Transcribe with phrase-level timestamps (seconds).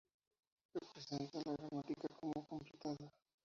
[0.71, 3.13] Presenta la gramática como no completada.